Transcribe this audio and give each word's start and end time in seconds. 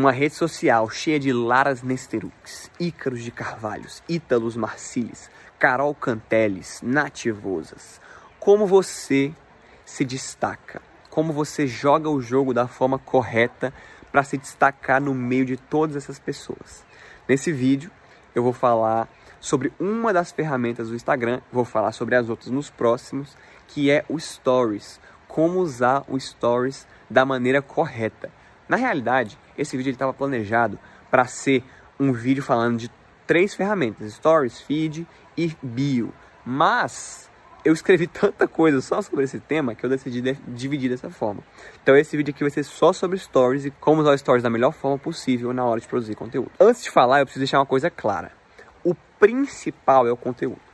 uma 0.00 0.12
rede 0.12 0.34
social 0.34 0.88
cheia 0.88 1.20
de 1.20 1.30
Laras 1.30 1.82
Nesterux, 1.82 2.70
Ícaros 2.80 3.22
de 3.22 3.30
Carvalhos, 3.30 4.02
Ítalos 4.08 4.56
Marcilis, 4.56 5.30
Carol 5.58 5.94
Canteles, 5.94 6.80
Nativosas. 6.82 8.00
Como 8.38 8.66
você 8.66 9.30
se 9.84 10.02
destaca? 10.02 10.80
Como 11.10 11.34
você 11.34 11.66
joga 11.66 12.08
o 12.08 12.18
jogo 12.18 12.54
da 12.54 12.66
forma 12.66 12.98
correta 12.98 13.74
para 14.10 14.22
se 14.22 14.38
destacar 14.38 15.02
no 15.02 15.12
meio 15.12 15.44
de 15.44 15.58
todas 15.58 15.96
essas 15.96 16.18
pessoas? 16.18 16.82
Nesse 17.28 17.52
vídeo 17.52 17.90
eu 18.34 18.42
vou 18.42 18.54
falar 18.54 19.06
sobre 19.38 19.70
uma 19.78 20.14
das 20.14 20.32
ferramentas 20.32 20.88
do 20.88 20.94
Instagram, 20.94 21.42
vou 21.52 21.66
falar 21.66 21.92
sobre 21.92 22.14
as 22.14 22.30
outras 22.30 22.50
nos 22.50 22.70
próximos, 22.70 23.36
que 23.68 23.90
é 23.90 24.02
o 24.08 24.18
Stories. 24.18 24.98
Como 25.28 25.60
usar 25.60 26.04
o 26.08 26.18
Stories 26.18 26.86
da 27.10 27.26
maneira 27.26 27.60
correta. 27.60 28.39
Na 28.70 28.76
realidade, 28.76 29.36
esse 29.58 29.76
vídeo 29.76 29.90
estava 29.90 30.14
planejado 30.14 30.78
para 31.10 31.24
ser 31.26 31.64
um 31.98 32.12
vídeo 32.12 32.40
falando 32.40 32.78
de 32.78 32.88
três 33.26 33.52
ferramentas: 33.52 34.12
Stories, 34.12 34.60
Feed 34.60 35.04
e 35.36 35.56
Bio. 35.60 36.14
Mas 36.46 37.28
eu 37.64 37.72
escrevi 37.72 38.06
tanta 38.08 38.46
coisa 38.46 38.80
só 38.80 39.02
sobre 39.02 39.24
esse 39.24 39.40
tema 39.40 39.74
que 39.74 39.84
eu 39.84 39.90
decidi 39.90 40.20
de 40.20 40.34
dividir 40.46 40.88
dessa 40.88 41.10
forma. 41.10 41.42
Então 41.82 41.96
esse 41.96 42.16
vídeo 42.16 42.30
aqui 42.30 42.44
vai 42.44 42.50
ser 42.50 42.62
só 42.62 42.92
sobre 42.92 43.18
Stories 43.18 43.64
e 43.64 43.72
como 43.72 44.02
usar 44.02 44.16
Stories 44.16 44.44
da 44.44 44.48
melhor 44.48 44.72
forma 44.72 44.96
possível 44.96 45.52
na 45.52 45.64
hora 45.64 45.80
de 45.80 45.88
produzir 45.88 46.14
conteúdo. 46.14 46.52
Antes 46.60 46.84
de 46.84 46.92
falar, 46.92 47.18
eu 47.18 47.26
preciso 47.26 47.40
deixar 47.40 47.58
uma 47.58 47.66
coisa 47.66 47.90
clara. 47.90 48.30
O 48.84 48.94
principal 49.18 50.06
é 50.06 50.12
o 50.12 50.16
conteúdo. 50.16 50.69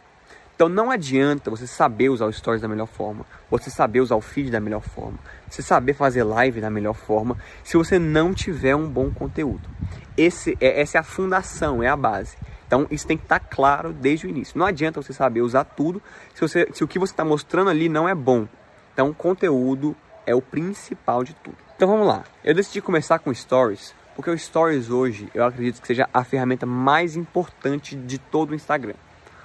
Então 0.57 0.71
não 0.71 0.91
adianta 0.91 1.51
você 1.51 1.67
saber 1.67 2.09
usar 2.09 2.25
o 2.25 2.33
Stories 2.33 2.63
da 2.63 2.69
melhor 2.69 2.87
forma, 2.87 3.27
você 3.51 3.69
saber 3.69 4.01
usar 4.01 4.17
o 4.17 4.23
feed 4.23 4.51
da 4.51 4.59
melhor 4.59 4.81
forma, 4.81 5.19
você 5.51 5.61
saber 5.61 5.93
fazer 5.93 6.25
live 6.25 6.63
da 6.63 6.71
melhor 6.71 6.95
forma, 6.95 7.37
se 7.63 7.77
você 7.77 7.99
não 7.99 8.33
tiver 8.33 8.75
um 8.75 8.89
bom 8.89 9.11
conteúdo. 9.11 9.69
Esse 10.17 10.57
é, 10.59 10.81
essa 10.81 10.97
é 10.97 11.01
a 11.01 11.05
fundação, 11.05 11.83
é 11.83 11.89
a 11.89 11.97
base. 11.97 12.39
Então 12.67 12.87
isso 12.91 13.07
tem 13.07 13.19
que 13.19 13.25
estar 13.25 13.39
claro 13.39 13.93
desde 13.93 14.27
o 14.27 14.31
início. 14.31 14.59
Não 14.59 14.65
adianta 14.65 15.03
você 15.03 15.13
saber 15.13 15.43
usar 15.43 15.65
tudo 15.65 16.03
se, 16.35 16.41
você, 16.41 16.67
se 16.73 16.83
o 16.83 16.89
que 16.89 16.99
você 16.99 17.13
está 17.13 17.25
mostrando 17.25 17.69
ali 17.69 17.91
não 17.91 18.09
é 18.09 18.15
bom. 18.15 18.49
Então 18.95 19.13
conteúdo 19.13 19.95
é 20.25 20.35
o 20.35 20.41
principal 20.41 21.23
de 21.23 21.35
tudo. 21.35 21.59
Então 21.77 21.87
vamos 21.87 22.07
lá. 22.07 22.25
Eu 22.43 22.55
decidi 22.55 22.81
começar 22.81 23.19
com 23.19 23.33
Stories 23.33 23.95
porque 24.15 24.31
o 24.31 24.39
Stories 24.39 24.89
hoje 24.89 25.29
eu 25.35 25.45
acredito 25.45 25.83
que 25.83 25.87
seja 25.87 26.09
a 26.15 26.25
ferramenta 26.25 26.65
mais 26.65 27.15
importante 27.15 27.95
de 27.95 28.17
todo 28.17 28.53
o 28.53 28.55
Instagram. 28.55 28.95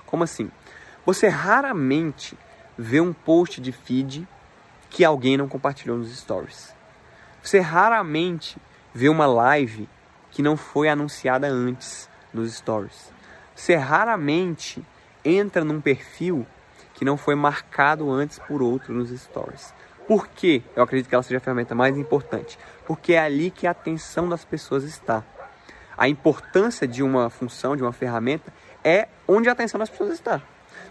Como 0.06 0.24
assim? 0.24 0.50
Você 1.06 1.28
raramente 1.28 2.38
vê 2.78 3.02
um 3.02 3.12
post 3.12 3.60
de 3.60 3.72
feed 3.72 4.28
que 4.90 5.04
alguém 5.04 5.36
não 5.36 5.48
compartilhou 5.48 5.98
nos 5.98 6.16
stories. 6.16 6.76
Você 7.42 7.60
raramente 7.60 8.58
vê 8.94 9.10
uma 9.10 9.26
live 9.26 9.90
que 10.30 10.44
não 10.44 10.56
foi 10.56 10.90
anunciada 10.90 11.48
antes 11.48 12.08
nos 12.32 12.54
stories. 12.54 13.12
Você 13.56 13.76
raramente 13.76 14.86
entra 15.26 15.64
num 15.64 15.82
perfil 15.82 16.46
que 16.94 17.04
não 17.04 17.18
foi 17.18 17.34
marcado 17.34 18.12
antes 18.12 18.38
por 18.38 18.62
outro 18.62 18.94
nos 18.94 19.10
stories. 19.10 19.74
Por 20.08 20.28
que 20.28 20.64
eu 20.76 20.84
acredito 20.84 21.10
que 21.10 21.16
ela 21.16 21.24
seja 21.24 21.38
a 21.38 21.42
ferramenta 21.42 21.74
mais 21.74 21.98
importante? 21.98 22.60
Porque 22.86 23.14
é 23.14 23.20
ali 23.20 23.50
que 23.50 23.66
a 23.66 23.72
atenção 23.72 24.30
das 24.30 24.46
pessoas 24.46 24.84
está. 24.84 25.24
A 25.98 26.08
importância 26.08 26.88
de 26.88 27.02
uma 27.02 27.30
função, 27.30 27.76
de 27.76 27.82
uma 27.82 27.92
ferramenta, 27.94 28.54
é 28.84 29.08
onde 29.28 29.50
a 29.50 29.52
atenção 29.52 29.80
das 29.80 29.90
pessoas 29.90 30.12
está. 30.12 30.42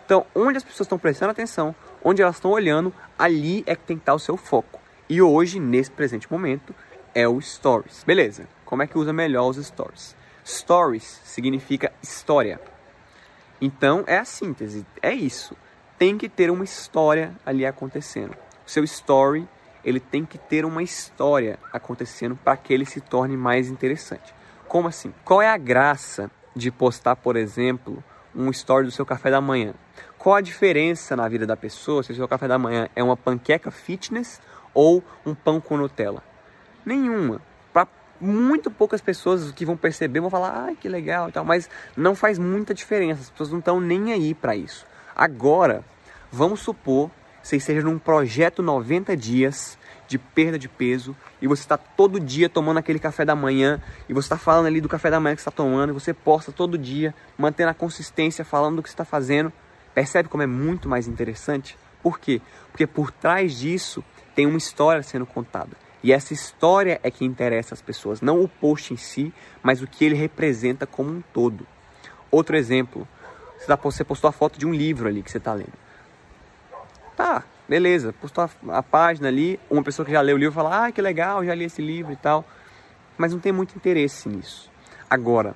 Então, 0.05 0.27
onde 0.35 0.57
as 0.57 0.65
pessoas 0.65 0.87
estão 0.87 0.99
prestando 0.99 1.31
atenção, 1.31 1.75
onde 2.03 2.23
elas 2.23 2.37
estão 2.37 2.51
olhando, 2.51 2.93
ali 3.19 3.63
é 3.67 3.77
que 3.77 3.85
tem 3.85 3.97
que 3.97 4.03
estar 4.03 4.15
o 4.15 4.19
seu 4.19 4.37
foco. 4.37 4.81
E 5.09 5.21
hoje, 5.21 5.61
nesse 5.61 5.91
presente 5.91 6.31
momento, 6.31 6.75
é 7.15 7.27
o 7.29 7.41
Stories. 7.41 8.05
Beleza, 8.05 8.49
como 8.65 8.83
é 8.83 8.87
que 8.87 8.99
usa 8.99 9.13
melhor 9.13 9.49
os 9.49 9.57
Stories? 9.57 10.17
Stories 10.45 11.21
significa 11.25 11.93
história. 12.03 12.61
Então, 13.61 14.05
é 14.07 14.17
a 14.17 14.25
síntese, 14.25 14.87
é 15.03 15.13
isso. 15.13 15.57
Tem 15.99 16.17
que 16.17 16.29
ter 16.29 16.51
uma 16.51 16.65
história 16.65 17.35
ali 17.45 17.67
acontecendo. 17.67 18.35
O 18.67 18.71
seu 18.71 18.85
story, 18.85 19.47
ele 19.85 20.01
tem 20.01 20.25
que 20.25 20.39
ter 20.39 20.65
uma 20.65 20.83
história 20.83 21.59
acontecendo 21.73 22.37
para 22.37 22.57
que 22.57 22.73
ele 22.73 22.87
se 22.87 23.01
torne 23.01 23.37
mais 23.37 23.69
interessante. 23.69 24.35
Como 24.67 24.89
assim? 24.89 25.13
Qual 25.25 25.43
é 25.43 25.49
a 25.49 25.59
graça 25.59 26.31
de 26.55 26.71
postar, 26.71 27.17
por 27.17 27.37
exemplo, 27.37 28.03
um 28.35 28.51
story 28.51 28.87
do 28.87 28.91
seu 28.91 29.05
café 29.05 29.31
da 29.31 29.41
manhã. 29.41 29.75
Qual 30.19 30.35
a 30.35 30.41
diferença 30.41 31.17
na 31.17 31.29
vida 31.29 31.47
da 31.47 31.57
pessoa 31.57 32.03
se 32.03 32.13
o 32.13 32.15
seu 32.15 32.29
café 32.29 32.47
da 32.47 32.59
manhã 32.59 32.89
é 32.95 33.03
uma 33.03 33.17
panqueca 33.17 33.71
fitness 33.71 34.41
ou 34.75 35.03
um 35.25 35.35
pão 35.35 35.61
com 35.61 35.77
Nutella? 35.77 36.23
Nenhuma. 36.85 37.41
Para 37.73 37.89
muito 38.21 38.71
poucas 38.71 39.01
pessoas 39.01 39.51
que 39.53 39.65
vão 39.65 39.77
perceber 39.77 40.21
vão 40.21 40.31
falar, 40.31 40.69
ah, 40.69 40.75
que 40.75 40.89
legal 40.89 41.29
e 41.29 41.33
tal, 41.33 41.45
mas 41.45 41.69
não 41.97 42.15
faz 42.15 42.39
muita 42.39 42.75
diferença. 42.75 43.23
As 43.23 43.31
pessoas 43.31 43.51
não 43.51 43.59
estão 43.61 43.81
nem 43.81 44.13
aí 44.13 44.35
para 44.35 44.55
isso. 44.55 44.87
Agora, 45.17 45.85
vamos 46.31 46.61
supor 46.61 47.11
que 47.43 47.49
você 47.49 47.57
esteja 47.57 47.83
num 47.83 47.99
projeto 47.99 48.63
90 48.63 49.17
dias 49.17 49.79
de 50.11 50.19
perda 50.19 50.59
de 50.59 50.69
peso 50.69 51.17
e 51.41 51.47
você 51.47 51.63
está 51.63 51.79
todo 51.79 52.19
dia 52.19 52.49
tomando 52.49 52.79
aquele 52.79 52.99
café 52.99 53.25
da 53.25 53.37
manhã 53.37 53.81
e 54.09 54.13
você 54.13 54.27
está 54.27 54.37
falando 54.37 54.67
ali 54.67 54.81
do 54.81 54.89
café 54.89 55.09
da 55.09 55.21
manhã 55.21 55.37
que 55.37 55.41
está 55.41 55.53
tomando 55.53 55.91
e 55.91 55.93
você 55.93 56.13
posta 56.13 56.51
todo 56.51 56.77
dia, 56.77 57.15
mantendo 57.39 57.71
a 57.71 57.75
consistência, 57.75 58.45
falando 58.45 58.77
do 58.77 58.83
que 58.83 58.89
está 58.89 59.05
fazendo, 59.05 59.53
percebe 59.95 60.29
como 60.29 60.43
é 60.43 60.49
muito 60.49 60.89
mais 60.89 61.07
interessante? 61.07 61.79
Por 62.03 62.19
quê? 62.19 62.43
Porque 62.73 62.89
por 62.89 63.13
trás 63.13 63.57
disso 63.57 64.03
tem 64.35 64.47
uma 64.47 64.59
história 64.59 65.01
sendo 65.05 65.25
contada. 65.25 65.77
E 66.03 66.13
essa 66.13 66.35
história 66.35 66.99
é 67.05 67.11
que 67.11 67.25
interessa 67.25 67.73
as 67.73 67.81
pessoas, 67.81 68.21
não 68.21 68.43
o 68.43 68.49
post 68.49 68.93
em 68.93 68.97
si, 68.97 69.33
mas 69.63 69.81
o 69.81 69.87
que 69.87 70.05
ele 70.05 70.17
representa 70.17 70.89
como 70.89 71.09
um 71.11 71.23
todo. 71.33 71.65
Outro 72.33 72.57
exemplo, 72.57 73.07
você 73.81 74.03
postou 74.03 74.29
a 74.29 74.33
foto 74.33 74.59
de 74.59 74.67
um 74.67 74.75
livro 74.75 75.07
ali 75.07 75.23
que 75.23 75.31
você 75.31 75.39
está 75.39 75.55
lendo. 75.55 75.79
Tá, 77.17 77.45
beleza, 77.71 78.13
postou 78.21 78.51
a, 78.71 78.83
página 78.83 79.29
ali, 79.29 79.61
uma 79.71 79.81
pessoa 79.81 80.05
que 80.05 80.11
já 80.11 80.21
leu 80.21 80.35
o 80.35 80.39
livro 80.41 80.53
fala, 80.53 80.87
ah, 80.87 80.91
que 80.91 81.01
legal, 81.01 81.45
já 81.45 81.55
li 81.55 81.67
esse 81.67 81.81
livro 81.81 82.13
e 82.13 82.17
tal, 82.17 82.45
mas 83.17 83.33
não 83.33 83.39
tem 83.39 83.53
muito 83.53 83.77
interesse 83.77 84.29
nisso. 84.29 84.69
Agora, 85.09 85.55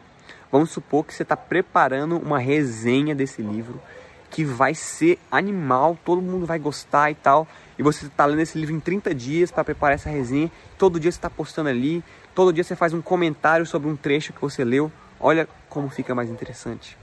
vamos 0.52 0.70
supor 0.70 1.04
que 1.04 1.12
você 1.12 1.24
está 1.24 1.36
preparando 1.36 2.16
uma 2.16 2.38
resenha 2.38 3.16
desse 3.16 3.42
livro 3.42 3.82
que 4.30 4.44
vai 4.44 4.76
ser 4.76 5.18
animal, 5.28 5.98
todo 6.04 6.22
mundo 6.22 6.46
vai 6.46 6.56
gostar 6.56 7.10
e 7.10 7.16
tal, 7.16 7.48
e 7.76 7.82
você 7.82 8.06
está 8.06 8.24
lendo 8.26 8.42
esse 8.42 8.56
livro 8.56 8.76
em 8.76 8.80
30 8.80 9.12
dias 9.12 9.50
para 9.50 9.64
preparar 9.64 9.96
essa 9.96 10.08
resenha, 10.08 10.52
todo 10.78 11.00
dia 11.00 11.10
você 11.10 11.18
está 11.18 11.28
postando 11.28 11.68
ali, 11.68 12.00
todo 12.32 12.52
dia 12.52 12.62
você 12.62 12.76
faz 12.76 12.94
um 12.94 13.02
comentário 13.02 13.66
sobre 13.66 13.88
um 13.88 13.96
trecho 13.96 14.32
que 14.32 14.40
você 14.40 14.62
leu, 14.64 14.90
olha 15.18 15.48
como 15.68 15.90
fica 15.90 16.14
mais 16.14 16.30
interessante. 16.30 16.96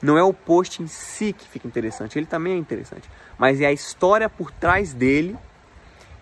Não 0.00 0.16
é 0.16 0.22
o 0.22 0.32
post 0.32 0.82
em 0.82 0.86
si 0.86 1.32
que 1.32 1.48
fica 1.48 1.66
interessante, 1.66 2.18
ele 2.18 2.26
também 2.26 2.54
é 2.54 2.56
interessante, 2.56 3.10
mas 3.36 3.60
é 3.60 3.66
a 3.66 3.72
história 3.72 4.28
por 4.28 4.50
trás 4.50 4.92
dele 4.92 5.36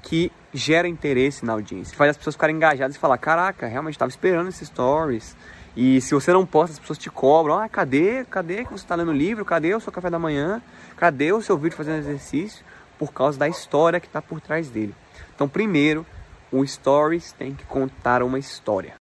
que 0.02 0.30
gera 0.54 0.88
interesse 0.88 1.44
na 1.44 1.52
audiência, 1.52 1.96
faz 1.96 2.10
as 2.10 2.16
pessoas 2.16 2.36
ficarem 2.36 2.56
engajadas 2.56 2.96
e 2.96 2.98
falar: 2.98 3.18
caraca, 3.18 3.66
realmente 3.66 3.94
estava 3.94 4.08
esperando 4.08 4.48
esses 4.48 4.68
stories. 4.68 5.36
E 5.76 6.00
se 6.00 6.14
você 6.14 6.32
não 6.32 6.46
posta, 6.46 6.72
as 6.72 6.78
pessoas 6.78 6.98
te 6.98 7.10
cobram: 7.10 7.58
ah, 7.58 7.68
cadê? 7.68 8.24
Cadê 8.24 8.64
que 8.64 8.70
você 8.70 8.84
está 8.84 8.94
lendo 8.94 9.12
livro? 9.12 9.44
Cadê 9.44 9.74
o 9.74 9.80
seu 9.80 9.92
café 9.92 10.08
da 10.08 10.18
manhã? 10.18 10.62
Cadê 10.96 11.32
o 11.32 11.42
seu 11.42 11.58
vídeo 11.58 11.76
fazendo 11.76 11.98
exercício? 11.98 12.64
Por 12.98 13.12
causa 13.12 13.38
da 13.38 13.46
história 13.46 14.00
que 14.00 14.06
está 14.06 14.22
por 14.22 14.40
trás 14.40 14.70
dele. 14.70 14.94
Então, 15.34 15.46
primeiro, 15.46 16.06
o 16.50 16.66
Stories 16.66 17.32
tem 17.32 17.54
que 17.54 17.64
contar 17.64 18.22
uma 18.22 18.38
história. 18.38 18.94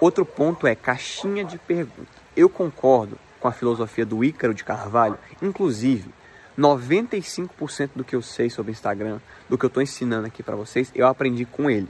Outro 0.00 0.24
ponto 0.24 0.66
é 0.66 0.74
caixinha 0.76 1.44
de 1.44 1.58
pergunta. 1.58 2.10
Eu 2.36 2.48
concordo 2.48 3.18
com 3.40 3.48
a 3.48 3.52
filosofia 3.52 4.04
do 4.04 4.24
Ícaro 4.24 4.54
de 4.54 4.64
Carvalho. 4.64 5.18
Inclusive, 5.42 6.10
95% 6.58 7.90
do 7.94 8.04
que 8.04 8.16
eu 8.16 8.22
sei 8.22 8.48
sobre 8.48 8.72
Instagram, 8.72 9.20
do 9.48 9.58
que 9.58 9.64
eu 9.64 9.68
estou 9.68 9.82
ensinando 9.82 10.26
aqui 10.26 10.42
para 10.42 10.56
vocês, 10.56 10.90
eu 10.94 11.06
aprendi 11.06 11.44
com 11.44 11.70
ele. 11.70 11.88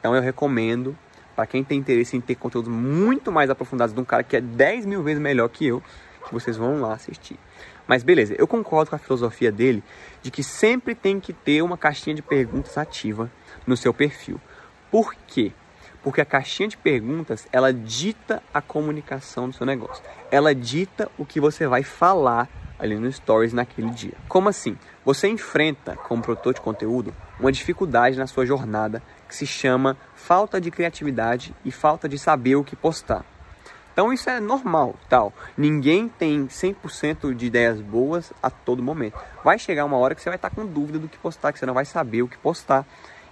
Então 0.00 0.14
eu 0.14 0.20
recomendo 0.20 0.96
para 1.34 1.46
quem 1.46 1.64
tem 1.64 1.78
interesse 1.78 2.16
em 2.16 2.20
ter 2.20 2.34
conteúdos 2.34 2.70
muito 2.70 3.32
mais 3.32 3.50
aprofundados 3.50 3.94
de 3.94 4.00
um 4.00 4.04
cara 4.04 4.22
que 4.22 4.36
é 4.36 4.40
10 4.40 4.86
mil 4.86 5.02
vezes 5.02 5.20
melhor 5.20 5.48
que 5.48 5.66
eu, 5.66 5.82
que 6.26 6.32
vocês 6.32 6.56
vão 6.56 6.80
lá 6.80 6.94
assistir. 6.94 7.38
Mas 7.86 8.02
beleza, 8.02 8.34
eu 8.38 8.46
concordo 8.46 8.90
com 8.90 8.96
a 8.96 8.98
filosofia 8.98 9.52
dele 9.52 9.82
de 10.22 10.30
que 10.30 10.42
sempre 10.42 10.94
tem 10.94 11.20
que 11.20 11.32
ter 11.32 11.62
uma 11.62 11.76
caixinha 11.76 12.14
de 12.14 12.22
perguntas 12.22 12.78
ativa 12.78 13.30
no 13.66 13.76
seu 13.76 13.92
perfil. 13.92 14.40
Por 14.90 15.14
quê? 15.26 15.52
Porque 16.04 16.20
a 16.20 16.24
caixinha 16.24 16.68
de 16.68 16.76
perguntas, 16.76 17.48
ela 17.50 17.72
dita 17.72 18.42
a 18.52 18.60
comunicação 18.60 19.48
do 19.48 19.54
seu 19.56 19.66
negócio. 19.66 20.04
Ela 20.30 20.54
dita 20.54 21.10
o 21.18 21.24
que 21.24 21.40
você 21.40 21.66
vai 21.66 21.82
falar 21.82 22.48
ali 22.78 22.94
no 22.96 23.10
Stories 23.10 23.54
naquele 23.54 23.90
dia. 23.90 24.12
Como 24.28 24.48
assim? 24.48 24.76
Você 25.04 25.28
enfrenta, 25.28 25.96
como 25.96 26.22
produtor 26.22 26.54
de 26.54 26.60
conteúdo, 26.60 27.14
uma 27.40 27.50
dificuldade 27.50 28.18
na 28.18 28.26
sua 28.26 28.44
jornada 28.44 29.02
que 29.26 29.34
se 29.34 29.46
chama 29.46 29.96
falta 30.14 30.60
de 30.60 30.70
criatividade 30.70 31.54
e 31.64 31.70
falta 31.70 32.08
de 32.08 32.18
saber 32.18 32.56
o 32.56 32.64
que 32.64 32.76
postar. 32.76 33.24
Então 33.94 34.12
isso 34.12 34.28
é 34.28 34.40
normal, 34.40 34.96
tal. 35.08 35.32
Ninguém 35.56 36.08
tem 36.08 36.48
100% 36.48 37.32
de 37.32 37.46
ideias 37.46 37.80
boas 37.80 38.32
a 38.42 38.50
todo 38.50 38.82
momento. 38.82 39.16
Vai 39.42 39.58
chegar 39.58 39.84
uma 39.84 39.96
hora 39.96 40.14
que 40.14 40.20
você 40.20 40.28
vai 40.28 40.36
estar 40.36 40.50
com 40.50 40.66
dúvida 40.66 40.98
do 40.98 41.08
que 41.08 41.16
postar, 41.16 41.52
que 41.52 41.60
você 41.60 41.66
não 41.66 41.74
vai 41.74 41.84
saber 41.84 42.22
o 42.22 42.28
que 42.28 42.36
postar. 42.36 42.84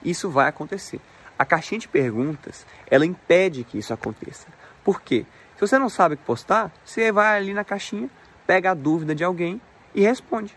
Isso 0.05 0.31
vai 0.31 0.49
acontecer. 0.49 1.01
A 1.43 1.45
caixinha 1.45 1.81
de 1.81 1.89
perguntas, 1.89 2.65
ela 2.89 3.05
impede 3.05 3.65
que 3.65 3.77
isso 3.77 3.93
aconteça. 3.93 4.47
Por 4.85 5.03
quê? 5.03 5.27
Se 5.57 5.61
você 5.61 5.77
não 5.77 5.89
sabe 5.89 6.15
o 6.15 6.17
que 6.17 6.23
postar, 6.23 6.71
você 6.85 7.11
vai 7.11 7.37
ali 7.37 7.53
na 7.53 7.65
caixinha, 7.65 8.09
pega 8.47 8.71
a 8.71 8.75
dúvida 8.75 9.13
de 9.13 9.25
alguém 9.25 9.61
e 9.93 10.03
responde. 10.03 10.57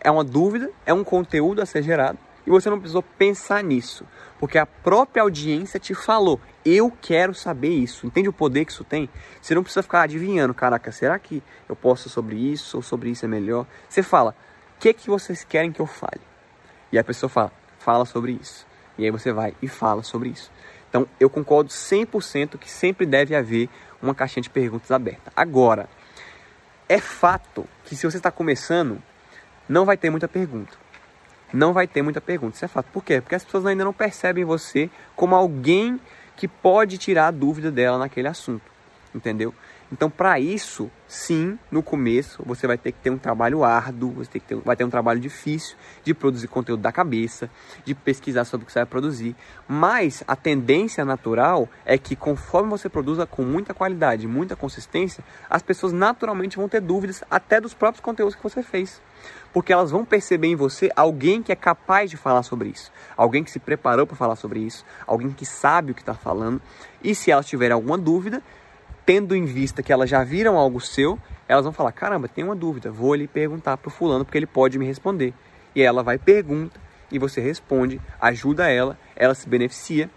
É 0.00 0.10
uma 0.10 0.24
dúvida, 0.24 0.70
é 0.86 0.94
um 0.94 1.04
conteúdo 1.04 1.60
a 1.60 1.66
ser 1.66 1.82
gerado 1.82 2.18
e 2.46 2.50
você 2.50 2.70
não 2.70 2.78
precisou 2.78 3.02
pensar 3.02 3.62
nisso, 3.62 4.06
porque 4.38 4.56
a 4.56 4.64
própria 4.64 5.22
audiência 5.22 5.78
te 5.78 5.94
falou: 5.94 6.40
eu 6.64 6.90
quero 7.02 7.34
saber 7.34 7.68
isso. 7.68 8.06
Entende 8.06 8.30
o 8.30 8.32
poder 8.32 8.64
que 8.64 8.72
isso 8.72 8.84
tem? 8.84 9.06
Você 9.38 9.54
não 9.54 9.62
precisa 9.62 9.82
ficar 9.82 10.04
adivinhando, 10.04 10.54
caraca, 10.54 10.90
será 10.90 11.18
que 11.18 11.42
eu 11.68 11.76
posso 11.76 12.08
sobre 12.08 12.36
isso 12.36 12.78
ou 12.78 12.82
sobre 12.82 13.10
isso 13.10 13.26
é 13.26 13.28
melhor? 13.28 13.66
Você 13.86 14.02
fala: 14.02 14.34
o 14.78 14.80
que, 14.80 14.94
que 14.94 15.10
vocês 15.10 15.44
querem 15.44 15.70
que 15.70 15.80
eu 15.80 15.86
fale? 15.86 16.22
E 16.90 16.98
a 16.98 17.04
pessoa 17.04 17.28
fala: 17.28 17.52
fala 17.78 18.06
sobre 18.06 18.32
isso. 18.32 18.69
E 19.00 19.04
aí 19.04 19.10
você 19.10 19.32
vai 19.32 19.54
e 19.62 19.66
fala 19.66 20.02
sobre 20.02 20.28
isso. 20.28 20.52
Então 20.90 21.06
eu 21.18 21.30
concordo 21.30 21.70
100% 21.70 22.58
que 22.58 22.70
sempre 22.70 23.06
deve 23.06 23.34
haver 23.34 23.68
uma 24.02 24.14
caixinha 24.14 24.42
de 24.42 24.50
perguntas 24.50 24.90
aberta. 24.90 25.32
Agora, 25.34 25.88
é 26.86 26.98
fato 26.98 27.66
que 27.84 27.96
se 27.96 28.04
você 28.04 28.18
está 28.18 28.30
começando, 28.30 29.00
não 29.66 29.86
vai 29.86 29.96
ter 29.96 30.10
muita 30.10 30.28
pergunta. 30.28 30.76
Não 31.50 31.72
vai 31.72 31.86
ter 31.86 32.02
muita 32.02 32.20
pergunta. 32.20 32.56
Isso 32.56 32.64
é 32.66 32.68
fato. 32.68 32.90
Por 32.92 33.02
quê? 33.02 33.22
Porque 33.22 33.34
as 33.34 33.42
pessoas 33.42 33.64
ainda 33.64 33.84
não 33.84 33.92
percebem 33.92 34.44
você 34.44 34.90
como 35.16 35.34
alguém 35.34 35.98
que 36.36 36.46
pode 36.46 36.98
tirar 36.98 37.28
a 37.28 37.30
dúvida 37.30 37.70
dela 37.70 37.96
naquele 37.96 38.28
assunto. 38.28 38.70
Entendeu? 39.14 39.54
Então, 39.92 40.08
para 40.08 40.38
isso, 40.38 40.88
sim, 41.08 41.58
no 41.68 41.82
começo 41.82 42.40
você 42.46 42.64
vai 42.64 42.78
ter 42.78 42.92
que 42.92 43.00
ter 43.00 43.10
um 43.10 43.18
trabalho 43.18 43.64
árduo, 43.64 44.12
você 44.12 44.38
ter 44.38 44.54
vai 44.54 44.76
ter 44.76 44.84
um 44.84 44.90
trabalho 44.90 45.18
difícil 45.18 45.76
de 46.04 46.14
produzir 46.14 46.46
conteúdo 46.46 46.80
da 46.80 46.92
cabeça, 46.92 47.50
de 47.84 47.92
pesquisar 47.92 48.44
sobre 48.44 48.62
o 48.62 48.66
que 48.66 48.72
você 48.72 48.78
vai 48.78 48.86
produzir. 48.86 49.34
Mas 49.66 50.22
a 50.28 50.36
tendência 50.36 51.04
natural 51.04 51.68
é 51.84 51.98
que 51.98 52.14
conforme 52.14 52.70
você 52.70 52.88
produza 52.88 53.26
com 53.26 53.42
muita 53.42 53.74
qualidade, 53.74 54.28
muita 54.28 54.54
consistência, 54.54 55.24
as 55.48 55.62
pessoas 55.62 55.92
naturalmente 55.92 56.56
vão 56.56 56.68
ter 56.68 56.80
dúvidas 56.80 57.24
até 57.28 57.60
dos 57.60 57.74
próprios 57.74 58.00
conteúdos 58.00 58.36
que 58.36 58.42
você 58.42 58.62
fez. 58.62 59.02
Porque 59.52 59.72
elas 59.72 59.90
vão 59.90 60.04
perceber 60.04 60.46
em 60.46 60.54
você 60.54 60.90
alguém 60.94 61.42
que 61.42 61.50
é 61.50 61.56
capaz 61.56 62.08
de 62.08 62.16
falar 62.16 62.44
sobre 62.44 62.68
isso, 62.68 62.92
alguém 63.16 63.42
que 63.42 63.50
se 63.50 63.58
preparou 63.58 64.06
para 64.06 64.16
falar 64.16 64.36
sobre 64.36 64.60
isso, 64.60 64.84
alguém 65.04 65.30
que 65.30 65.44
sabe 65.44 65.90
o 65.90 65.94
que 65.94 66.02
está 66.02 66.14
falando. 66.14 66.62
E 67.02 67.14
se 67.14 67.32
elas 67.32 67.46
tiverem 67.46 67.74
alguma 67.74 67.98
dúvida, 67.98 68.40
tendo 69.10 69.34
em 69.34 69.44
vista 69.44 69.82
que 69.82 69.92
elas 69.92 70.08
já 70.08 70.22
viram 70.22 70.56
algo 70.56 70.80
seu, 70.80 71.18
elas 71.48 71.64
vão 71.64 71.72
falar: 71.72 71.90
caramba, 71.90 72.28
tem 72.28 72.44
uma 72.44 72.54
dúvida, 72.54 72.92
vou 72.92 73.12
lhe 73.12 73.26
perguntar 73.26 73.76
para 73.76 73.88
o 73.88 73.90
fulano 73.90 74.24
porque 74.24 74.38
ele 74.38 74.46
pode 74.46 74.78
me 74.78 74.86
responder. 74.86 75.34
E 75.74 75.82
ela 75.82 76.00
vai 76.00 76.16
pergunta 76.16 76.80
e 77.10 77.18
você 77.18 77.40
responde, 77.40 78.00
ajuda 78.20 78.70
ela, 78.70 78.96
ela 79.16 79.34
se 79.34 79.48
beneficia 79.48 80.08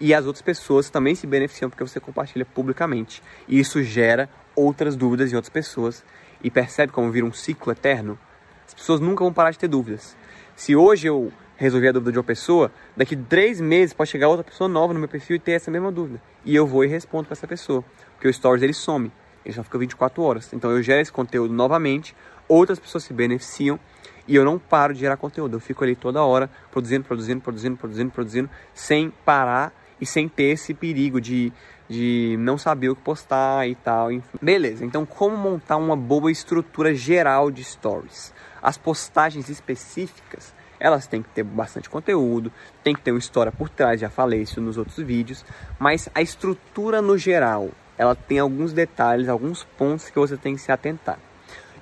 e 0.00 0.14
as 0.14 0.24
outras 0.24 0.40
pessoas 0.40 0.88
também 0.88 1.14
se 1.14 1.26
beneficiam 1.26 1.68
porque 1.68 1.84
você 1.84 2.00
compartilha 2.00 2.46
publicamente. 2.46 3.22
E 3.46 3.60
isso 3.60 3.82
gera 3.82 4.30
outras 4.56 4.96
dúvidas 4.96 5.30
em 5.30 5.36
outras 5.36 5.52
pessoas 5.52 6.02
e 6.42 6.50
percebe 6.50 6.90
como 6.90 7.10
vira 7.10 7.26
um 7.26 7.32
ciclo 7.34 7.70
eterno. 7.70 8.18
As 8.66 8.72
pessoas 8.72 8.98
nunca 8.98 9.22
vão 9.22 9.32
parar 9.32 9.50
de 9.50 9.58
ter 9.58 9.68
dúvidas. 9.68 10.16
Se 10.56 10.74
hoje 10.74 11.06
eu 11.06 11.30
resolver 11.58 11.88
a 11.88 11.92
dúvida 11.92 12.12
de 12.12 12.18
uma 12.18 12.24
pessoa, 12.24 12.70
daqui 12.96 13.16
três 13.16 13.60
meses 13.60 13.92
pode 13.92 14.08
chegar 14.08 14.28
outra 14.28 14.44
pessoa 14.44 14.68
nova 14.68 14.94
no 14.94 15.00
meu 15.00 15.08
perfil 15.08 15.36
e 15.36 15.38
ter 15.40 15.52
essa 15.52 15.70
mesma 15.70 15.90
dúvida. 15.90 16.22
E 16.44 16.54
eu 16.54 16.66
vou 16.66 16.84
e 16.84 16.86
respondo 16.86 17.24
para 17.24 17.32
essa 17.32 17.48
pessoa. 17.48 17.84
Porque 18.14 18.28
o 18.28 18.32
Stories 18.32 18.62
ele 18.62 18.72
some, 18.72 19.12
ele 19.44 19.52
só 19.52 19.64
fica 19.64 19.76
24 19.76 20.22
horas. 20.22 20.50
Então 20.52 20.70
eu 20.70 20.80
gero 20.82 21.02
esse 21.02 21.12
conteúdo 21.12 21.52
novamente, 21.52 22.14
outras 22.46 22.78
pessoas 22.78 23.02
se 23.04 23.12
beneficiam 23.12 23.78
e 24.26 24.36
eu 24.36 24.44
não 24.44 24.56
paro 24.56 24.94
de 24.94 25.00
gerar 25.00 25.16
conteúdo. 25.16 25.56
Eu 25.56 25.60
fico 25.60 25.82
ali 25.82 25.96
toda 25.96 26.22
hora 26.22 26.48
produzindo, 26.70 27.04
produzindo, 27.04 27.40
produzindo, 27.40 27.76
produzindo, 27.76 28.10
produzindo, 28.12 28.50
sem 28.72 29.12
parar 29.24 29.72
e 30.00 30.06
sem 30.06 30.28
ter 30.28 30.50
esse 30.52 30.72
perigo 30.72 31.20
de, 31.20 31.52
de 31.88 32.36
não 32.38 32.56
saber 32.56 32.88
o 32.88 32.94
que 32.94 33.02
postar 33.02 33.68
e 33.68 33.74
tal. 33.74 34.12
Enfim. 34.12 34.38
Beleza, 34.40 34.84
então 34.84 35.04
como 35.04 35.36
montar 35.36 35.76
uma 35.76 35.96
boa 35.96 36.30
estrutura 36.30 36.94
geral 36.94 37.50
de 37.50 37.64
stories? 37.64 38.32
As 38.62 38.78
postagens 38.78 39.48
específicas 39.48 40.56
elas 40.80 41.06
têm 41.06 41.22
que 41.22 41.28
ter 41.30 41.42
bastante 41.42 41.88
conteúdo, 41.88 42.52
tem 42.82 42.94
que 42.94 43.00
ter 43.00 43.10
uma 43.10 43.18
história 43.18 43.52
por 43.52 43.68
trás, 43.68 44.00
já 44.00 44.08
falei 44.08 44.42
isso 44.42 44.60
nos 44.60 44.76
outros 44.76 44.96
vídeos, 44.98 45.44
mas 45.78 46.08
a 46.14 46.22
estrutura 46.22 47.02
no 47.02 47.18
geral, 47.18 47.70
ela 47.96 48.14
tem 48.14 48.38
alguns 48.38 48.72
detalhes, 48.72 49.28
alguns 49.28 49.64
pontos 49.64 50.08
que 50.08 50.18
você 50.18 50.36
tem 50.36 50.54
que 50.54 50.60
se 50.60 50.70
atentar. 50.70 51.18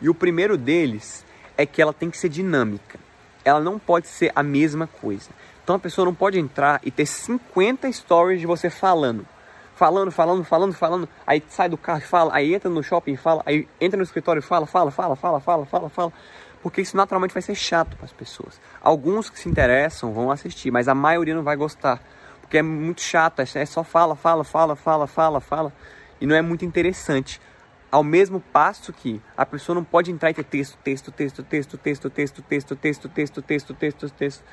E 0.01 0.09
o 0.09 0.15
primeiro 0.15 0.57
deles 0.57 1.25
é 1.57 1.65
que 1.65 1.81
ela 1.81 1.93
tem 1.93 2.11
que 2.11 2.19
ser 2.19 2.29
dinâmica. 2.29 2.99
Ela 3.45 3.61
não 3.61 3.79
pode 3.79 4.09
ser 4.09 4.33
a 4.35 4.43
mesma 4.43 4.87
coisa. 4.87 5.31
Então 5.63 5.77
a 5.77 5.79
pessoa 5.79 6.05
não 6.05 6.15
pode 6.15 6.39
entrar 6.39 6.81
e 6.85 6.91
ter 6.91 7.07
50 7.07 7.91
stories 7.91 8.41
de 8.41 8.47
você 8.47 8.69
falando. 8.71 9.27
Falando, 9.75 10.11
falando, 10.11 10.43
falando, 10.45 10.73
falando. 10.73 11.09
Aí 11.27 11.43
sai 11.49 11.69
do 11.69 11.77
carro 11.77 11.99
e 11.99 12.07
fala, 12.07 12.35
aí 12.35 12.55
entra 12.55 12.71
no 12.71 12.83
shopping 12.83 13.13
e 13.13 13.17
fala, 13.17 13.43
aí 13.45 13.69
entra 13.81 13.97
no 13.97 14.03
escritório 14.03 14.41
e 14.41 14.43
fala, 14.43 14.67
fala, 14.67 14.91
fala, 14.91 15.17
fala, 15.17 15.41
fala, 15.41 15.67
fala, 15.67 15.89
fala 15.91 16.13
porque 16.67 16.81
isso 16.81 16.97
naturalmente 16.97 17.33
vai 17.33 17.41
ser 17.41 17.55
chato 17.55 17.97
para 17.97 18.07
as 18.07 18.13
pessoas. 18.13 18.61
Alguns 18.81 19.31
que 19.31 19.39
se 19.39 19.49
interessam 19.49 20.13
vão 20.13 20.33
assistir, 20.33 20.73
mas 20.73 20.89
a 20.89 20.97
maioria 20.97 21.33
não 21.33 21.45
vai 21.45 21.55
gostar, 21.55 22.03
porque 22.41 22.59
é 22.59 22.63
muito 22.63 23.01
chato, 23.03 23.39
é 23.39 23.65
só 23.65 23.85
fala, 23.85 24.17
fala, 24.17 24.43
fala, 24.43 24.75
fala, 24.75 25.07
fala, 25.07 25.41
fala, 25.41 25.73
e 26.21 26.27
não 26.27 26.35
é 26.35 26.43
muito 26.43 26.65
interessante. 26.65 27.41
Ao 27.89 28.03
mesmo 28.03 28.41
passo 28.41 28.93
que 28.93 29.23
a 29.37 29.47
pessoa 29.47 29.77
não 29.77 29.85
pode 29.85 30.11
entrar 30.11 30.31
e 30.31 30.35
ter 30.35 30.43
texto, 30.43 30.77
texto, 30.83 31.13
texto, 31.13 31.45
texto, 31.45 31.79
texto, 31.79 32.11
texto, 32.11 32.41
texto, 32.41 32.75
texto, 32.75 33.09
texto, 33.09 33.43
texto, 33.43 33.75
texto, 33.75 34.11
texto, 34.11 34.45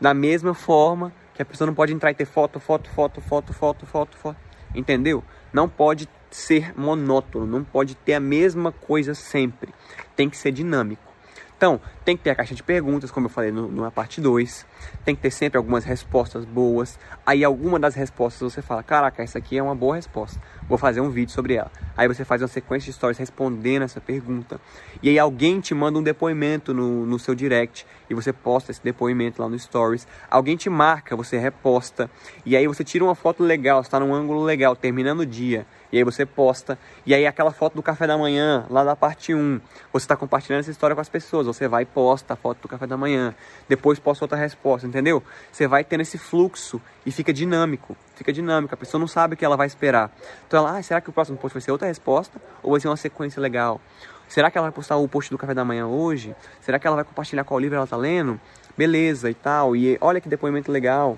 da 0.00 0.14
mesma 0.14 0.54
forma 0.54 1.12
que 1.34 1.42
a 1.42 1.44
pessoa 1.44 1.66
não 1.66 1.74
pode 1.74 1.92
entrar 1.92 2.12
e 2.12 2.14
ter 2.14 2.26
foto, 2.26 2.60
foto, 2.60 2.88
foto, 2.90 3.20
foto, 3.20 3.52
foto, 3.52 3.84
foto, 3.86 4.16
foto, 4.16 4.38
entendeu? 4.72 5.20
Não 5.52 5.68
pode 5.68 6.08
ser 6.30 6.72
monótono, 6.78 7.44
não 7.44 7.64
pode 7.64 7.96
ter 7.96 8.14
a 8.14 8.20
mesma 8.20 8.70
coisa 8.70 9.14
sempre. 9.14 9.74
Tem 10.14 10.30
que 10.30 10.36
ser 10.36 10.52
dinâmico. 10.52 11.15
Então, 11.56 11.80
tem 12.04 12.16
que 12.16 12.22
ter 12.22 12.30
a 12.30 12.34
caixa 12.34 12.54
de 12.54 12.62
perguntas, 12.62 13.10
como 13.10 13.26
eu 13.26 13.30
falei 13.30 13.50
no, 13.50 13.70
na 13.72 13.90
parte 13.90 14.20
2. 14.20 14.66
Tem 15.06 15.16
que 15.16 15.22
ter 15.22 15.30
sempre 15.30 15.56
algumas 15.56 15.84
respostas 15.84 16.44
boas. 16.44 16.98
Aí, 17.24 17.42
alguma 17.42 17.78
das 17.78 17.94
respostas 17.94 18.52
você 18.52 18.60
fala: 18.60 18.82
Caraca, 18.82 19.22
essa 19.22 19.38
aqui 19.38 19.56
é 19.56 19.62
uma 19.62 19.74
boa 19.74 19.96
resposta. 19.96 20.38
Vou 20.68 20.76
fazer 20.76 21.00
um 21.00 21.08
vídeo 21.08 21.32
sobre 21.32 21.54
ela. 21.54 21.70
Aí 21.96 22.06
você 22.06 22.26
faz 22.26 22.42
uma 22.42 22.48
sequência 22.48 22.92
de 22.92 22.92
stories 22.92 23.16
respondendo 23.16 23.82
essa 23.82 24.02
pergunta. 24.02 24.60
E 25.02 25.08
aí, 25.08 25.18
alguém 25.18 25.58
te 25.58 25.74
manda 25.74 25.98
um 25.98 26.02
depoimento 26.02 26.74
no, 26.74 27.06
no 27.06 27.18
seu 27.18 27.34
direct. 27.34 27.86
E 28.10 28.14
você 28.14 28.34
posta 28.34 28.70
esse 28.70 28.84
depoimento 28.84 29.40
lá 29.40 29.48
no 29.48 29.58
Stories. 29.58 30.06
Alguém 30.30 30.56
te 30.56 30.68
marca, 30.68 31.16
você 31.16 31.38
reposta. 31.38 32.10
E 32.44 32.54
aí, 32.54 32.68
você 32.68 32.84
tira 32.84 33.02
uma 33.02 33.14
foto 33.14 33.42
legal, 33.42 33.80
está 33.80 33.98
num 33.98 34.14
ângulo 34.14 34.44
legal, 34.44 34.76
terminando 34.76 35.20
o 35.20 35.26
dia. 35.26 35.66
E 35.92 35.98
aí 35.98 36.04
você 36.04 36.26
posta. 36.26 36.78
E 37.04 37.14
aí 37.14 37.26
aquela 37.26 37.50
foto 37.52 37.74
do 37.74 37.82
café 37.82 38.06
da 38.06 38.18
manhã, 38.18 38.66
lá 38.68 38.84
da 38.84 38.96
parte 38.96 39.34
1, 39.34 39.60
você 39.92 40.04
está 40.04 40.16
compartilhando 40.16 40.60
essa 40.60 40.70
história 40.70 40.94
com 40.94 41.00
as 41.00 41.08
pessoas. 41.08 41.46
Você 41.46 41.68
vai 41.68 41.82
e 41.82 41.86
posta 41.86 42.34
a 42.34 42.36
foto 42.36 42.62
do 42.62 42.68
café 42.68 42.86
da 42.86 42.96
manhã. 42.96 43.34
Depois 43.68 43.98
posta 43.98 44.24
outra 44.24 44.36
resposta, 44.36 44.86
entendeu? 44.86 45.22
Você 45.50 45.66
vai 45.66 45.84
tendo 45.84 46.00
esse 46.00 46.18
fluxo 46.18 46.80
e 47.04 47.12
fica 47.12 47.32
dinâmico. 47.32 47.96
Fica 48.14 48.32
dinâmico. 48.32 48.74
A 48.74 48.76
pessoa 48.76 48.98
não 48.98 49.08
sabe 49.08 49.34
o 49.34 49.36
que 49.36 49.44
ela 49.44 49.56
vai 49.56 49.66
esperar. 49.66 50.10
Então 50.46 50.60
ela, 50.60 50.78
ah, 50.78 50.82
será 50.82 51.00
que 51.00 51.10
o 51.10 51.12
próximo 51.12 51.38
post 51.38 51.54
vai 51.54 51.62
ser 51.62 51.70
outra 51.70 51.86
resposta? 51.86 52.40
Ou 52.62 52.72
vai 52.72 52.80
ser 52.80 52.88
uma 52.88 52.96
sequência 52.96 53.40
legal? 53.40 53.80
Será 54.28 54.50
que 54.50 54.58
ela 54.58 54.66
vai 54.66 54.72
postar 54.72 54.96
o 54.96 55.06
post 55.06 55.30
do 55.30 55.38
café 55.38 55.54
da 55.54 55.64
manhã 55.64 55.86
hoje? 55.86 56.34
Será 56.60 56.78
que 56.78 56.86
ela 56.86 56.96
vai 56.96 57.04
compartilhar 57.04 57.44
qual 57.44 57.60
livro 57.60 57.76
ela 57.76 57.84
está 57.84 57.96
lendo? 57.96 58.40
Beleza 58.76 59.30
e 59.30 59.34
tal. 59.34 59.76
E 59.76 59.96
olha 60.00 60.20
que 60.20 60.28
depoimento 60.28 60.70
legal. 60.72 61.16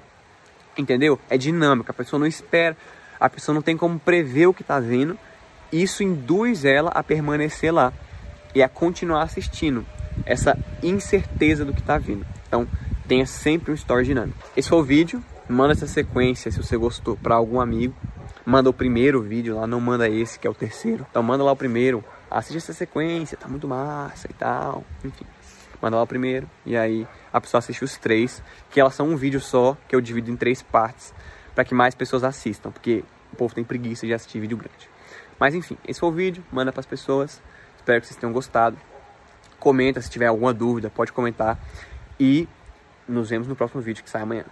Entendeu? 0.77 1.19
É 1.29 1.39
dinâmico. 1.39 1.91
A 1.91 1.95
pessoa 1.95 2.21
não 2.21 2.27
espera 2.27 2.77
a 3.21 3.29
pessoa 3.29 3.55
não 3.55 3.63
tem 3.63 3.77
como 3.77 3.99
prever 3.99 4.47
o 4.47 4.55
que 4.55 4.63
está 4.63 4.79
vendo. 4.81 5.19
Isso 5.73 6.03
induz 6.03 6.65
ela 6.65 6.91
a 6.91 7.03
permanecer 7.03 7.73
lá 7.73 7.93
e 8.55 8.63
a 8.63 8.69
continuar 8.69 9.23
assistindo 9.23 9.85
essa 10.25 10.57
incerteza 10.83 11.65
do 11.65 11.73
que 11.73 11.81
está 11.81 11.99
vindo. 11.99 12.27
Então, 12.47 12.67
tenha 13.07 13.27
sempre 13.27 13.71
um 13.71 13.75
story 13.75 14.05
dinâmico. 14.05 14.39
Esse 14.57 14.69
foi 14.69 14.79
o 14.79 14.83
vídeo. 14.83 15.23
Manda 15.49 15.73
essa 15.73 15.87
sequência 15.87 16.51
se 16.51 16.59
você 16.59 16.77
gostou 16.77 17.17
para 17.17 17.35
algum 17.35 17.61
amigo. 17.61 17.95
Manda 18.45 18.71
o 18.71 18.73
primeiro 18.73 19.23
vídeo 19.23 19.57
lá, 19.57 19.67
não 19.67 19.81
manda 19.81 20.09
esse 20.09 20.39
que 20.39 20.47
é 20.47 20.51
o 20.51 20.55
terceiro. 20.55 21.07
Então 21.11 21.23
manda 21.23 21.45
lá 21.45 21.53
o 21.53 21.57
primeiro. 21.57 22.05
Assiste 22.31 22.59
essa 22.59 22.73
sequência, 22.73 23.37
tá 23.37 23.49
muito 23.49 23.67
massa 23.67 24.27
e 24.31 24.35
tal. 24.35 24.85
Enfim, 25.05 25.25
manda 25.81 25.97
lá 25.97 26.03
o 26.03 26.07
primeiro 26.07 26.49
e 26.65 26.77
aí 26.77 27.07
a 27.33 27.41
pessoa 27.41 27.59
assiste 27.59 27.85
os 27.85 27.97
três, 27.97 28.43
que 28.71 28.81
elas 28.81 28.95
são 28.95 29.09
um 29.09 29.17
vídeo 29.17 29.41
só 29.41 29.77
que 29.87 29.95
eu 29.95 30.01
divido 30.01 30.31
em 30.31 30.37
três 30.37 30.63
partes 30.63 31.15
para 31.59 31.65
que 31.65 31.75
mais 31.75 31.93
pessoas 31.93 32.23
assistam, 32.23 32.71
porque 32.71 33.03
o 33.33 33.37
povo 33.37 33.53
tem 33.53 33.65
preguiça 33.65 34.07
de 34.07 34.15
assistir 34.15 34.39
vídeo 34.39 34.57
grande. 34.57 34.89
Mas 35.41 35.57
enfim, 35.57 35.77
esse 35.89 35.99
foi 35.99 36.09
o 36.09 36.13
vídeo, 36.13 36.45
manda 36.53 36.71
para 36.71 36.79
as 36.79 36.87
pessoas. 36.87 37.43
Espero 37.77 38.01
que 38.01 38.07
vocês 38.07 38.17
tenham 38.17 38.33
gostado. 38.33 38.77
Comenta 39.59 40.01
se 40.01 40.09
tiver 40.09 40.27
alguma 40.27 40.55
dúvida, 40.55 40.89
pode 40.89 41.11
comentar 41.11 41.59
e 42.21 42.49
nos 43.09 43.31
vemos 43.31 43.49
no 43.49 43.57
próximo 43.57 43.83
vídeo 43.83 44.05
que 44.05 44.09
sai 44.09 44.23
amanhã. 44.23 44.45